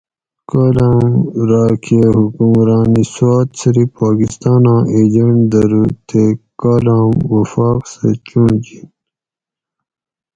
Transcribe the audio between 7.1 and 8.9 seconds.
وفاق سہ چُونڑ جِین